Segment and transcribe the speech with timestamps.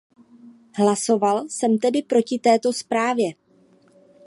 [0.77, 3.31] Hlasoval jsem tedy proti této zprávě.